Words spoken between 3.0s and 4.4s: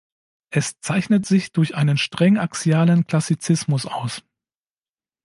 Klassizismus aus.